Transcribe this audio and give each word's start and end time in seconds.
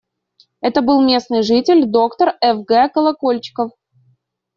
Это 0.61 0.81
был 0.81 0.99
местный 1.03 1.43
житель, 1.43 1.85
доктор 1.85 2.33
Ф. 2.41 2.63
Г. 2.65 2.89
Колокольчиков. 2.89 3.69